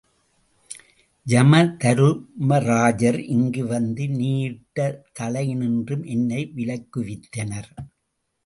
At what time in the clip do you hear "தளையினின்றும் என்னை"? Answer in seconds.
5.19-6.41